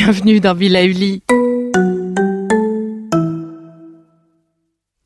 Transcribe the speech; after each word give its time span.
Bienvenue 0.00 0.38
dans 0.38 0.54
Villa 0.54 0.84
Uli. 0.84 1.24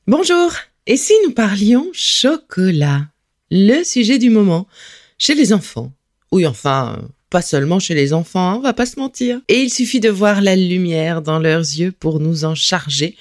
Bonjour. 0.06 0.52
Et 0.86 0.98
si 0.98 1.14
nous 1.24 1.32
parlions 1.32 1.86
chocolat? 1.94 3.06
Le 3.50 3.84
sujet 3.84 4.18
du 4.18 4.28
moment 4.28 4.68
chez 5.16 5.34
les 5.34 5.54
enfants. 5.54 5.94
Oui, 6.30 6.46
enfin, 6.46 7.08
pas 7.30 7.40
seulement 7.40 7.78
chez 7.78 7.94
les 7.94 8.12
enfants, 8.12 8.50
hein, 8.50 8.56
on 8.58 8.60
va 8.60 8.74
pas 8.74 8.84
se 8.84 9.00
mentir. 9.00 9.40
Et 9.48 9.62
il 9.62 9.70
suffit 9.70 9.98
de 9.98 10.10
voir 10.10 10.42
la 10.42 10.56
lumière 10.56 11.22
dans 11.22 11.38
leurs 11.38 11.60
yeux 11.60 11.92
pour 11.92 12.20
nous 12.20 12.44
en 12.44 12.54
charger 12.54 13.16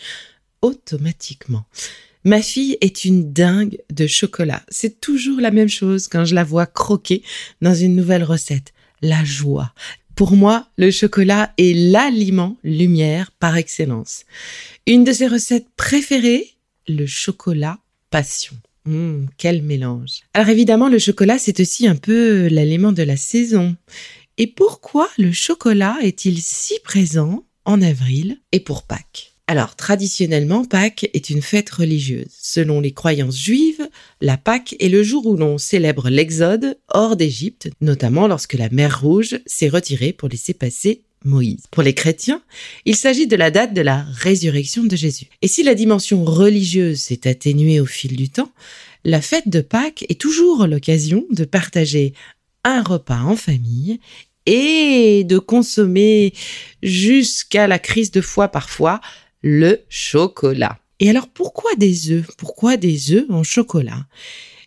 automatiquement. 0.61 1.63
Ma 2.25 2.41
fille 2.41 2.77
est 2.81 3.05
une 3.05 3.31
dingue 3.31 3.77
de 3.89 4.07
chocolat. 4.07 4.61
C'est 4.67 4.99
toujours 4.99 5.39
la 5.39 5.51
même 5.51 5.69
chose 5.69 6.09
quand 6.09 6.25
je 6.25 6.35
la 6.35 6.43
vois 6.43 6.65
croquer 6.65 7.23
dans 7.61 7.73
une 7.73 7.95
nouvelle 7.95 8.25
recette. 8.25 8.73
La 9.01 9.23
joie. 9.23 9.73
Pour 10.21 10.33
moi, 10.33 10.67
le 10.77 10.91
chocolat 10.91 11.51
est 11.57 11.73
l'aliment 11.73 12.55
lumière 12.63 13.31
par 13.39 13.57
excellence. 13.57 14.25
Une 14.85 15.03
de 15.03 15.11
ses 15.11 15.25
recettes 15.25 15.65
préférées, 15.75 16.57
le 16.87 17.07
chocolat 17.07 17.79
passion. 18.11 18.55
Hum, 18.85 19.25
quel 19.37 19.63
mélange. 19.63 20.19
Alors 20.35 20.49
évidemment, 20.49 20.89
le 20.89 20.99
chocolat, 20.99 21.39
c'est 21.39 21.59
aussi 21.59 21.87
un 21.87 21.95
peu 21.95 22.49
l'aliment 22.49 22.91
de 22.91 23.01
la 23.01 23.17
saison. 23.17 23.75
Et 24.37 24.45
pourquoi 24.45 25.09
le 25.17 25.31
chocolat 25.31 25.97
est-il 26.03 26.39
si 26.39 26.79
présent 26.83 27.43
en 27.65 27.81
avril 27.81 28.37
et 28.51 28.59
pour 28.59 28.83
Pâques? 28.83 29.30
Alors, 29.51 29.75
traditionnellement, 29.75 30.63
Pâques 30.63 31.09
est 31.13 31.29
une 31.29 31.41
fête 31.41 31.69
religieuse. 31.71 32.29
Selon 32.39 32.79
les 32.79 32.93
croyances 32.93 33.37
juives, 33.37 33.85
la 34.21 34.37
Pâques 34.37 34.77
est 34.79 34.87
le 34.87 35.03
jour 35.03 35.25
où 35.25 35.35
l'on 35.35 35.57
célèbre 35.57 36.09
l'exode 36.09 36.77
hors 36.87 37.17
d'Égypte, 37.17 37.69
notamment 37.81 38.29
lorsque 38.29 38.53
la 38.53 38.69
mer 38.69 39.01
Rouge 39.01 39.41
s'est 39.45 39.67
retirée 39.67 40.13
pour 40.13 40.29
laisser 40.29 40.53
passer 40.53 41.01
Moïse. 41.25 41.63
Pour 41.69 41.83
les 41.83 41.93
chrétiens, 41.93 42.41
il 42.85 42.95
s'agit 42.95 43.27
de 43.27 43.35
la 43.35 43.51
date 43.51 43.73
de 43.73 43.81
la 43.81 44.05
résurrection 44.13 44.85
de 44.85 44.95
Jésus. 44.95 45.25
Et 45.41 45.49
si 45.49 45.63
la 45.63 45.75
dimension 45.75 46.23
religieuse 46.23 47.01
s'est 47.01 47.27
atténuée 47.27 47.81
au 47.81 47.85
fil 47.85 48.15
du 48.15 48.29
temps, 48.29 48.53
la 49.03 49.19
fête 49.19 49.49
de 49.49 49.59
Pâques 49.59 50.05
est 50.07 50.21
toujours 50.21 50.65
l'occasion 50.65 51.25
de 51.29 51.43
partager 51.43 52.13
un 52.63 52.81
repas 52.83 53.19
en 53.19 53.35
famille 53.35 53.99
et 54.45 55.25
de 55.25 55.39
consommer 55.39 56.31
jusqu'à 56.81 57.67
la 57.67 57.79
crise 57.79 58.11
de 58.11 58.21
foi 58.21 58.47
parfois 58.47 59.01
le 59.41 59.81
chocolat. 59.89 60.79
Et 60.99 61.09
alors 61.09 61.27
pourquoi 61.27 61.71
des 61.77 62.11
œufs? 62.11 62.27
Pourquoi 62.37 62.77
des 62.77 63.11
œufs 63.11 63.25
en 63.29 63.43
chocolat? 63.43 64.05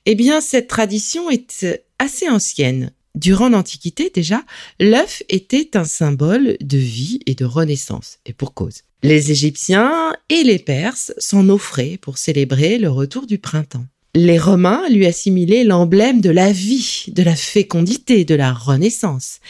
Eh 0.07 0.15
bien 0.15 0.41
cette 0.41 0.69
tradition 0.69 1.31
est 1.31 1.67
assez 1.99 2.29
ancienne. 2.29 2.93
Durant 3.15 3.49
l'Antiquité 3.49 4.11
déjà, 4.13 4.43
l'œuf 4.81 5.23
était 5.29 5.77
un 5.77 5.85
symbole 5.85 6.57
de 6.61 6.79
vie 6.79 7.21
et 7.27 7.37
de 7.37 7.45
renaissance, 7.45 8.19
et 8.27 8.33
pour 8.33 8.55
cause. 8.55 8.81
Les 9.05 9.31
Égyptiens 9.31 10.17
et 10.29 10.43
les 10.43 10.59
Perses 10.59 11.13
s'en 11.19 11.49
offraient 11.49 11.99
pour 12.01 12.19
célébrer 12.19 12.79
le 12.79 12.91
retour 12.91 13.27
du 13.27 13.39
printemps. 13.39 13.87
Les 14.17 14.39
Romains 14.39 14.89
lui 14.89 15.07
assimilaient 15.07 15.65
l'emblème 15.65 16.21
de 16.21 16.31
la 16.31 16.53
vie, 16.53 17.07
de 17.09 17.23
la 17.23 17.37
fécondité, 17.37 18.25
de 18.25 18.35
la 18.35 18.53
renaissance. 18.53 19.41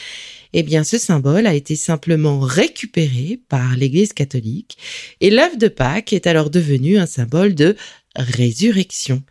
Eh 0.56 0.62
bien, 0.62 0.84
ce 0.84 0.98
symbole 0.98 1.48
a 1.48 1.54
été 1.54 1.74
simplement 1.74 2.38
récupéré 2.38 3.40
par 3.48 3.76
l'Église 3.76 4.12
catholique 4.12 4.78
et 5.20 5.30
l'œuf 5.30 5.58
de 5.58 5.66
Pâques 5.66 6.12
est 6.12 6.28
alors 6.28 6.48
devenu 6.48 6.96
un 6.96 7.06
symbole 7.06 7.56
de 7.56 7.74
résurrection. 8.14 9.24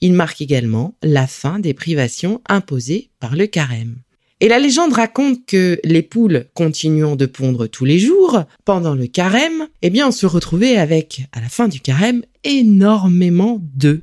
Il 0.00 0.14
marque 0.14 0.40
également 0.40 0.94
la 1.02 1.26
fin 1.26 1.58
des 1.58 1.74
privations 1.74 2.40
imposées 2.48 3.10
par 3.20 3.36
le 3.36 3.46
carême. 3.46 3.96
Et 4.40 4.48
la 4.48 4.58
légende 4.58 4.94
raconte 4.94 5.44
que 5.44 5.78
les 5.84 6.00
poules 6.00 6.46
continuant 6.54 7.14
de 7.14 7.26
pondre 7.26 7.66
tous 7.66 7.84
les 7.84 7.98
jours, 7.98 8.44
pendant 8.64 8.94
le 8.94 9.06
carême, 9.06 9.68
eh 9.82 9.90
bien, 9.90 10.08
on 10.08 10.12
se 10.12 10.24
retrouvait 10.24 10.78
avec, 10.78 11.26
à 11.32 11.42
la 11.42 11.50
fin 11.50 11.68
du 11.68 11.80
carême, 11.80 12.22
énormément 12.42 13.60
d'œufs. 13.74 14.00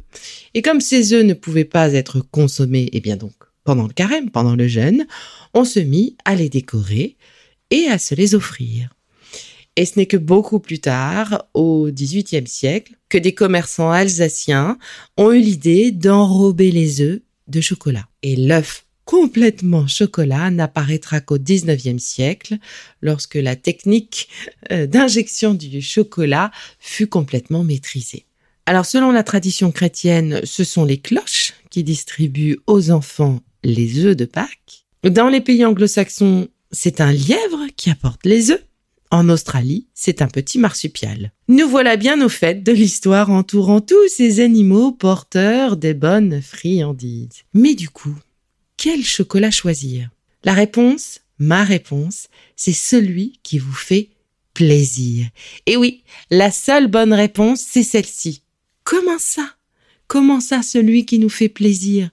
Et 0.53 0.61
comme 0.61 0.79
ces 0.79 1.13
œufs 1.13 1.25
ne 1.25 1.33
pouvaient 1.33 1.65
pas 1.65 1.94
être 1.94 2.19
consommés, 2.19 2.88
eh 2.94 2.99
bien 2.99 3.15
donc, 3.15 3.33
pendant 3.67 3.85
le 3.85 3.94
carême, 3.94 4.29
pendant 4.29 4.55
le 4.55 4.66
jeûne, 4.69 5.05
on 5.53 5.66
se 5.66 5.81
mit 5.81 6.16
à 6.23 6.35
les 6.35 6.47
décorer 6.47 7.17
et 7.69 7.88
à 7.88 8.00
se 8.00 8.16
les 8.16 8.33
offrir. 8.33 8.95
Et 9.75 9.83
ce 9.83 10.00
n'est 10.00 10.05
que 10.05 10.16
beaucoup 10.16 10.61
plus 10.61 10.79
tard, 10.79 11.44
au 11.53 11.89
XVIIIe 11.91 12.47
siècle, 12.47 12.94
que 13.09 13.17
des 13.17 13.33
commerçants 13.33 13.91
alsaciens 13.91 14.77
ont 15.17 15.33
eu 15.33 15.41
l'idée 15.41 15.91
d'enrober 15.91 16.72
les 16.72 17.01
œufs 17.01 17.19
de 17.50 17.59
chocolat. 17.59 18.07
Et 18.23 18.38
l'œuf 18.38 18.85
complètement 19.03 19.85
chocolat 19.85 20.50
n'apparaîtra 20.50 21.19
qu'au 21.19 21.38
XIXe 21.38 22.01
siècle, 22.01 22.56
lorsque 23.01 23.35
la 23.35 23.57
technique 23.57 24.29
euh, 24.72 24.88
d'injection 24.88 25.53
du 25.53 25.81
chocolat 25.81 26.51
fut 26.79 27.07
complètement 27.07 27.66
maîtrisée. 27.66 28.27
Alors 28.66 28.85
selon 28.85 29.11
la 29.11 29.23
tradition 29.23 29.73
chrétienne, 29.73 30.39
ce 30.45 30.63
sont 30.63 30.85
les 30.85 31.00
cloches 31.00 31.53
qui 31.69 31.83
distribuent 31.83 32.59
aux 32.66 32.91
enfants 32.91 33.41
les 33.63 34.06
œufs 34.06 34.16
de 34.16 34.25
Pâques. 34.25 34.85
Dans 35.03 35.29
les 35.29 35.41
pays 35.41 35.66
anglo-saxons, 35.66 36.47
c'est 36.72 37.01
un 37.01 37.12
lièvre 37.12 37.68
qui 37.75 37.90
apporte 37.90 38.25
les 38.25 38.51
œufs. 38.51 38.63
En 39.09 39.29
Australie, 39.29 39.88
c'est 39.94 40.22
un 40.22 40.28
petit 40.28 40.59
marsupial. 40.59 41.31
Nous 41.47 41.68
voilà 41.69 41.95
bien 41.95 42.22
au 42.22 42.28
fait 42.28 42.62
de 42.62 42.73
l'histoire 42.73 43.31
entourant 43.31 43.79
tous 43.79 44.09
ces 44.09 44.41
animaux 44.41 44.91
porteurs 44.91 45.78
des 45.78 45.94
bonnes 45.94 46.41
friandises. 46.41 47.44
Mais 47.53 47.73
du 47.73 47.90
coup, 47.90 48.16
quel 48.75 49.06
chocolat 49.06 49.51
choisir? 49.51 50.09
La 50.44 50.53
réponse, 50.53 51.22
ma 51.39 51.63
réponse, 51.63 52.28
c'est 52.57 52.74
celui 52.74 53.39
qui 53.44 53.59
vous 53.59 53.74
fait 53.74 54.09
plaisir. 54.53 55.28
Et 55.68 55.78
oui, 55.78 56.03
la 56.29 56.51
seule 56.51 56.88
bonne 56.88 57.13
réponse, 57.13 57.62
c'est 57.62 57.84
celle-ci. 57.84 58.41
Comment 58.84 59.19
ça? 59.19 59.56
Comment 60.07 60.40
ça, 60.40 60.62
celui 60.62 61.06
qui 61.06 61.19
nous 61.19 61.29
fait 61.29 61.50
plaisir? 61.50 62.09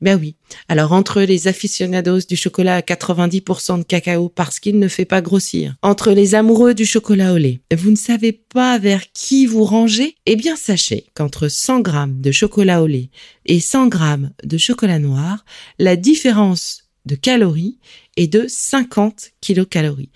Ben 0.00 0.18
oui. 0.18 0.36
Alors 0.68 0.92
entre 0.92 1.22
les 1.22 1.48
aficionados 1.48 2.20
du 2.28 2.36
chocolat 2.36 2.76
à 2.76 2.80
90% 2.80 3.78
de 3.78 3.82
cacao 3.82 4.28
parce 4.28 4.60
qu'il 4.60 4.78
ne 4.78 4.88
fait 4.88 5.04
pas 5.04 5.20
grossir, 5.20 5.74
entre 5.82 6.12
les 6.12 6.34
amoureux 6.34 6.74
du 6.74 6.86
chocolat 6.86 7.32
au 7.32 7.36
lait, 7.36 7.60
vous 7.76 7.90
ne 7.90 7.96
savez 7.96 8.32
pas 8.32 8.78
vers 8.78 9.02
qui 9.12 9.46
vous 9.46 9.64
ranger 9.64 10.14
Eh 10.26 10.36
bien 10.36 10.56
sachez 10.56 11.06
qu'entre 11.14 11.48
100 11.48 11.80
grammes 11.80 12.20
de 12.20 12.30
chocolat 12.30 12.82
au 12.82 12.86
lait 12.86 13.10
et 13.46 13.60
100 13.60 13.88
grammes 13.88 14.30
de 14.44 14.56
chocolat 14.56 15.00
noir, 15.00 15.44
la 15.78 15.96
différence 15.96 16.84
de 17.06 17.16
calories 17.16 17.78
est 18.16 18.28
de 18.28 18.46
50 18.48 19.30
kilocalories. 19.40 20.10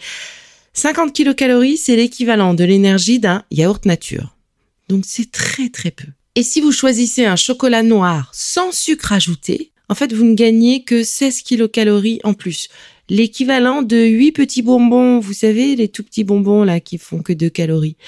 50 0.74 1.12
kilocalories, 1.12 1.76
c'est 1.76 1.96
l'équivalent 1.96 2.54
de 2.54 2.64
l'énergie 2.64 3.18
d'un 3.18 3.44
yaourt 3.50 3.84
nature. 3.84 4.36
Donc 4.88 5.04
c'est 5.06 5.30
très 5.30 5.68
très 5.68 5.90
peu. 5.90 6.08
Et 6.34 6.42
si 6.42 6.62
vous 6.62 6.72
choisissez 6.72 7.26
un 7.26 7.36
chocolat 7.36 7.82
noir 7.82 8.30
sans 8.32 8.72
sucre 8.72 9.12
ajouté, 9.12 9.72
en 9.90 9.94
fait, 9.94 10.14
vous 10.14 10.24
ne 10.24 10.34
gagnez 10.34 10.82
que 10.82 11.02
16 11.02 11.42
kilocalories 11.42 12.20
en 12.24 12.32
plus. 12.32 12.68
L'équivalent 13.10 13.82
de 13.82 13.98
8 13.98 14.32
petits 14.32 14.62
bonbons, 14.62 15.18
vous 15.18 15.34
savez, 15.34 15.76
les 15.76 15.88
tout 15.88 16.02
petits 16.02 16.24
bonbons 16.24 16.64
là 16.64 16.80
qui 16.80 16.96
font 16.96 17.20
que 17.20 17.34
2 17.34 17.50
calories. 17.50 17.98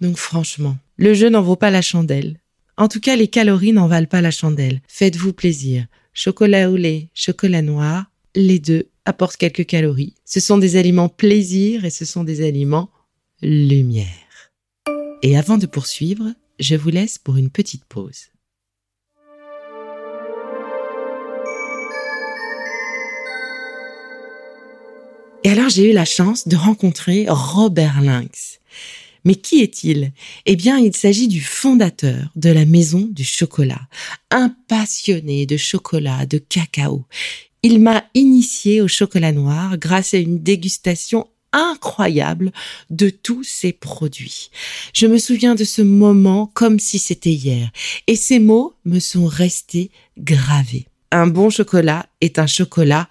Donc 0.00 0.16
franchement, 0.16 0.76
le 0.96 1.14
jeu 1.14 1.28
n'en 1.28 1.42
vaut 1.42 1.54
pas 1.54 1.70
la 1.70 1.82
chandelle. 1.82 2.40
En 2.76 2.88
tout 2.88 2.98
cas, 2.98 3.14
les 3.14 3.28
calories 3.28 3.72
n'en 3.72 3.86
valent 3.86 4.08
pas 4.08 4.20
la 4.20 4.32
chandelle. 4.32 4.80
Faites-vous 4.88 5.32
plaisir. 5.32 5.86
Chocolat 6.12 6.70
au 6.70 6.76
lait, 6.76 7.10
chocolat 7.14 7.62
noir, 7.62 8.06
les 8.34 8.58
deux 8.58 8.88
apportent 9.04 9.36
quelques 9.36 9.66
calories. 9.66 10.14
Ce 10.24 10.40
sont 10.40 10.58
des 10.58 10.74
aliments 10.74 11.08
plaisir 11.08 11.84
et 11.84 11.90
ce 11.90 12.04
sont 12.04 12.24
des 12.24 12.44
aliments 12.44 12.90
lumière. 13.42 14.06
Et 15.22 15.36
avant 15.36 15.58
de 15.58 15.66
poursuivre, 15.66 16.34
je 16.60 16.76
vous 16.76 16.90
laisse 16.90 17.18
pour 17.18 17.36
une 17.36 17.50
petite 17.50 17.84
pause. 17.86 18.28
Et 25.42 25.48
alors 25.48 25.70
j'ai 25.70 25.90
eu 25.90 25.94
la 25.94 26.04
chance 26.04 26.46
de 26.46 26.54
rencontrer 26.54 27.26
Robert 27.28 28.02
Lynx. 28.02 28.60
Mais 29.24 29.34
qui 29.34 29.60
est-il? 29.60 30.12
Eh 30.46 30.56
bien, 30.56 30.78
il 30.78 30.96
s'agit 30.96 31.28
du 31.28 31.42
fondateur 31.42 32.30
de 32.36 32.50
la 32.50 32.64
Maison 32.64 33.06
du 33.10 33.24
Chocolat, 33.24 33.80
un 34.30 34.54
passionné 34.66 35.44
de 35.44 35.58
chocolat, 35.58 36.24
de 36.24 36.38
cacao. 36.38 37.04
Il 37.62 37.80
m'a 37.80 38.04
initié 38.14 38.80
au 38.80 38.88
chocolat 38.88 39.32
noir 39.32 39.76
grâce 39.76 40.14
à 40.14 40.18
une 40.18 40.42
dégustation 40.42 41.26
incroyable 41.52 42.52
de 42.90 43.10
tous 43.10 43.44
ses 43.44 43.72
produits. 43.72 44.50
Je 44.94 45.06
me 45.06 45.18
souviens 45.18 45.54
de 45.54 45.64
ce 45.64 45.82
moment 45.82 46.46
comme 46.54 46.78
si 46.78 46.98
c'était 46.98 47.32
hier, 47.32 47.70
et 48.06 48.16
ces 48.16 48.38
mots 48.38 48.74
me 48.84 48.98
sont 48.98 49.26
restés 49.26 49.90
gravés. 50.18 50.86
Un 51.12 51.26
bon 51.26 51.50
chocolat 51.50 52.06
est 52.20 52.38
un 52.38 52.46
chocolat 52.46 53.08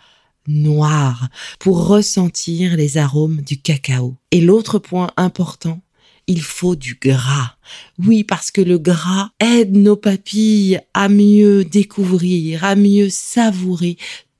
noir 0.48 1.28
pour 1.60 1.88
ressentir 1.88 2.76
les 2.76 2.98
arômes 2.98 3.42
du 3.42 3.62
cacao. 3.62 4.16
Et 4.32 4.42
l'autre 4.42 4.80
point 4.80 5.12
important, 5.18 5.82
il 6.28 6.42
faut 6.42 6.76
du 6.76 6.98
gras. 7.02 7.56
Oui, 7.98 8.24
parce 8.24 8.52
que 8.52 8.62
le 8.62 8.78
gras 8.78 9.32
aide 9.40 9.76
nos 9.76 9.96
papilles 9.96 10.80
à 10.94 11.10
mieux 11.10 11.66
découvrir, 11.66 12.64
à 12.64 12.76
mieux 12.76 13.10
savourer 13.10 13.98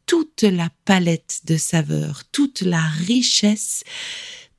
toute 0.10 0.42
la 0.42 0.70
palette 0.86 1.42
de 1.46 1.56
saveurs, 1.56 2.24
toute 2.32 2.62
la 2.62 2.82
richesse 2.82 3.84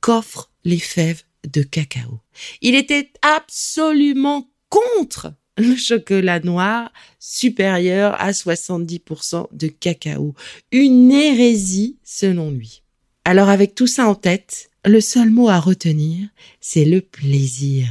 qu'offrent 0.01 0.53
les 0.65 0.79
fèves 0.79 1.25
de 1.45 1.65
cacao. 1.65 2.21
Il 2.61 2.77
était 2.77 3.11
absolument 3.21 4.49
contre 4.69 5.35
le 5.59 5.75
chocolat 5.75 6.39
noir 6.39 6.93
supérieur 7.19 8.15
à 8.21 8.31
70% 8.31 9.49
de 9.51 9.67
cacao. 9.67 10.37
Une 10.71 11.11
hérésie 11.11 11.99
selon 12.05 12.53
lui. 12.53 12.85
Alors 13.25 13.49
avec 13.49 13.75
tout 13.75 13.89
ça 13.89 14.07
en 14.07 14.15
tête, 14.15 14.71
le 14.85 15.01
seul 15.01 15.31
mot 15.31 15.49
à 15.49 15.59
retenir, 15.59 16.29
c'est 16.61 16.85
le 16.85 17.01
plaisir. 17.01 17.89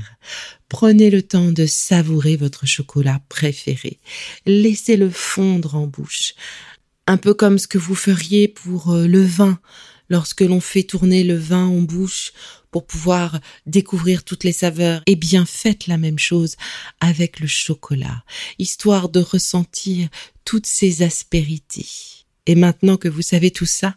Prenez 0.69 1.09
le 1.09 1.21
temps 1.21 1.51
de 1.51 1.65
savourer 1.65 2.37
votre 2.37 2.65
chocolat 2.65 3.19
préféré. 3.27 3.99
Laissez-le 4.45 5.09
fondre 5.09 5.75
en 5.75 5.87
bouche. 5.87 6.35
Un 7.09 7.17
peu 7.17 7.33
comme 7.33 7.57
ce 7.57 7.67
que 7.67 7.79
vous 7.79 7.95
feriez 7.95 8.47
pour 8.47 8.91
euh, 8.91 9.07
le 9.07 9.23
vin 9.23 9.59
lorsque 10.09 10.41
l'on 10.41 10.61
fait 10.61 10.83
tourner 10.83 11.23
le 11.23 11.35
vin 11.35 11.65
en 11.65 11.81
bouche 11.81 12.33
pour 12.69 12.85
pouvoir 12.85 13.39
découvrir 13.65 14.23
toutes 14.23 14.43
les 14.43 14.51
saveurs, 14.51 15.01
eh 15.07 15.15
bien 15.15 15.47
faites 15.47 15.87
la 15.87 15.97
même 15.97 16.19
chose 16.19 16.55
avec 16.99 17.39
le 17.39 17.47
chocolat, 17.47 18.23
histoire 18.59 19.09
de 19.09 19.21
ressentir 19.21 20.07
toutes 20.45 20.67
ces 20.67 21.01
aspérités. 21.01 21.87
Et 22.45 22.53
maintenant 22.53 22.95
que 22.95 23.07
vous 23.07 23.23
savez 23.23 23.49
tout 23.49 23.65
ça, 23.65 23.95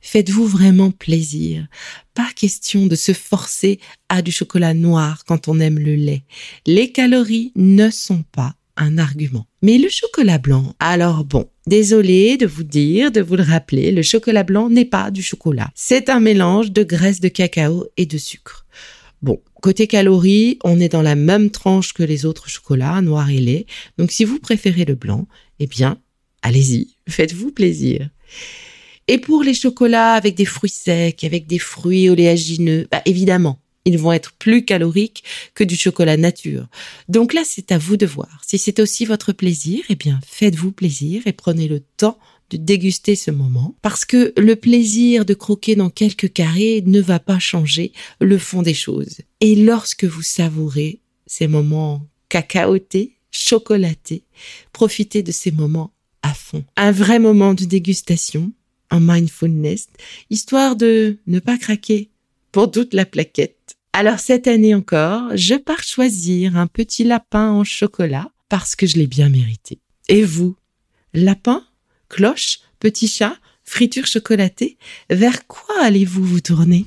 faites-vous 0.00 0.48
vraiment 0.48 0.90
plaisir. 0.90 1.64
Pas 2.14 2.28
question 2.34 2.86
de 2.86 2.96
se 2.96 3.12
forcer 3.12 3.78
à 4.08 4.20
du 4.20 4.32
chocolat 4.32 4.74
noir 4.74 5.22
quand 5.28 5.46
on 5.46 5.60
aime 5.60 5.78
le 5.78 5.94
lait. 5.94 6.24
Les 6.66 6.90
calories 6.90 7.52
ne 7.54 7.88
sont 7.88 8.24
pas 8.32 8.56
argument. 8.98 9.46
Mais 9.62 9.78
le 9.78 9.88
chocolat 9.88 10.38
blanc, 10.38 10.74
alors 10.78 11.24
bon, 11.24 11.48
désolé 11.66 12.36
de 12.36 12.46
vous 12.46 12.62
dire, 12.62 13.10
de 13.10 13.20
vous 13.20 13.36
le 13.36 13.42
rappeler, 13.42 13.90
le 13.90 14.02
chocolat 14.02 14.44
blanc 14.44 14.70
n'est 14.70 14.84
pas 14.84 15.10
du 15.10 15.22
chocolat. 15.22 15.70
C'est 15.74 16.08
un 16.08 16.20
mélange 16.20 16.72
de 16.72 16.82
graisse 16.82 17.20
de 17.20 17.28
cacao 17.28 17.86
et 17.96 18.06
de 18.06 18.18
sucre. 18.18 18.66
Bon, 19.20 19.40
côté 19.60 19.88
calories, 19.88 20.58
on 20.62 20.78
est 20.78 20.90
dans 20.90 21.02
la 21.02 21.16
même 21.16 21.50
tranche 21.50 21.92
que 21.92 22.04
les 22.04 22.24
autres 22.24 22.48
chocolats, 22.48 23.00
noir 23.02 23.30
et 23.30 23.40
lait. 23.40 23.66
Donc 23.98 24.12
si 24.12 24.24
vous 24.24 24.38
préférez 24.38 24.84
le 24.84 24.94
blanc, 24.94 25.26
eh 25.58 25.66
bien, 25.66 25.98
allez-y, 26.42 26.96
faites-vous 27.08 27.50
plaisir. 27.50 28.08
Et 29.08 29.18
pour 29.18 29.42
les 29.42 29.54
chocolats 29.54 30.12
avec 30.12 30.34
des 30.36 30.44
fruits 30.44 30.70
secs, 30.70 31.24
avec 31.24 31.46
des 31.46 31.58
fruits 31.58 32.10
oléagineux, 32.10 32.86
bah 32.92 33.02
évidemment, 33.06 33.58
ils 33.88 33.98
vont 33.98 34.12
être 34.12 34.32
plus 34.34 34.64
caloriques 34.64 35.24
que 35.54 35.64
du 35.64 35.76
chocolat 35.76 36.16
nature. 36.16 36.66
Donc 37.08 37.34
là, 37.34 37.42
c'est 37.44 37.72
à 37.72 37.78
vous 37.78 37.96
de 37.96 38.06
voir. 38.06 38.42
Si 38.46 38.58
c'est 38.58 38.80
aussi 38.80 39.04
votre 39.04 39.32
plaisir, 39.32 39.82
eh 39.88 39.96
bien, 39.96 40.20
faites-vous 40.26 40.72
plaisir 40.72 41.22
et 41.26 41.32
prenez 41.32 41.68
le 41.68 41.80
temps 41.80 42.18
de 42.50 42.56
déguster 42.56 43.14
ce 43.14 43.30
moment 43.30 43.76
parce 43.82 44.04
que 44.04 44.32
le 44.36 44.56
plaisir 44.56 45.24
de 45.24 45.34
croquer 45.34 45.76
dans 45.76 45.90
quelques 45.90 46.32
carrés 46.32 46.82
ne 46.86 47.00
va 47.00 47.18
pas 47.18 47.38
changer 47.38 47.92
le 48.20 48.38
fond 48.38 48.62
des 48.62 48.74
choses. 48.74 49.18
Et 49.40 49.54
lorsque 49.54 50.04
vous 50.04 50.22
savourez 50.22 51.00
ces 51.26 51.46
moments 51.46 52.06
cacaotés, 52.28 53.16
chocolatés, 53.30 54.24
profitez 54.72 55.22
de 55.22 55.32
ces 55.32 55.50
moments 55.50 55.92
à 56.22 56.34
fond. 56.34 56.64
Un 56.76 56.92
vrai 56.92 57.18
moment 57.18 57.54
de 57.54 57.64
dégustation, 57.64 58.52
en 58.90 59.00
mindfulness, 59.00 59.88
histoire 60.30 60.76
de 60.76 61.18
ne 61.26 61.38
pas 61.38 61.58
craquer 61.58 62.10
pour 62.52 62.70
toute 62.70 62.94
la 62.94 63.04
plaquette. 63.04 63.77
Alors 64.00 64.20
cette 64.20 64.46
année 64.46 64.76
encore, 64.76 65.36
je 65.36 65.56
pars 65.56 65.82
choisir 65.82 66.56
un 66.56 66.68
petit 66.68 67.02
lapin 67.02 67.50
en 67.50 67.64
chocolat 67.64 68.30
parce 68.48 68.76
que 68.76 68.86
je 68.86 68.96
l'ai 68.96 69.08
bien 69.08 69.28
mérité. 69.28 69.80
Et 70.08 70.22
vous? 70.22 70.54
Lapin? 71.14 71.64
Cloche? 72.08 72.60
Petit 72.78 73.08
chat? 73.08 73.36
Friture 73.64 74.06
chocolatée? 74.06 74.78
Vers 75.10 75.48
quoi 75.48 75.74
allez-vous 75.82 76.22
vous 76.22 76.40
tourner? 76.40 76.86